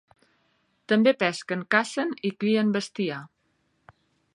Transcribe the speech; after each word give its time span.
També 0.93 1.13
pesquen, 1.25 1.67
cacen 1.77 2.17
i 2.31 2.35
crien 2.45 2.77
bestiar. 2.79 3.23